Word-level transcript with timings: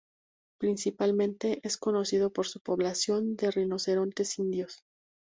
Principalmente 0.59 1.59
es 1.61 1.77
conocido 1.77 2.33
por 2.33 2.47
su 2.47 2.59
población 2.59 3.35
de 3.35 3.51
rinocerontes 3.51 4.39
indios. 4.39 4.83